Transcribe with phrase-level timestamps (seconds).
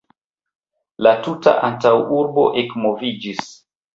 [1.07, 3.47] La tuta antaŭurbo ekmoviĝis.